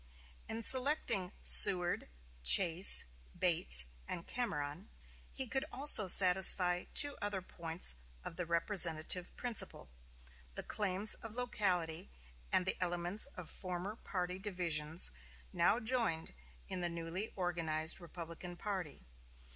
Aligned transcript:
In 0.49 0.63
selecting 0.63 1.31
Seward, 1.43 2.09
Chase, 2.43 3.05
Bates, 3.37 3.85
and 4.07 4.25
Cameron, 4.25 4.89
he 5.31 5.45
could 5.45 5.63
also 5.71 6.07
satisfy 6.07 6.85
two 6.95 7.15
other 7.21 7.39
points 7.43 7.93
of 8.25 8.35
the 8.35 8.47
representative 8.47 9.31
principle, 9.37 9.91
the 10.55 10.63
claims 10.63 11.13
of 11.21 11.35
locality 11.35 12.09
and 12.51 12.65
the 12.65 12.81
elements 12.81 13.27
of 13.37 13.47
former 13.47 13.95
party 13.95 14.39
divisions 14.39 15.11
now 15.53 15.79
joined 15.79 16.33
in 16.67 16.81
the 16.81 16.89
newly 16.89 17.29
organized 17.35 18.01
Republican 18.01 18.57
party. 18.57 19.05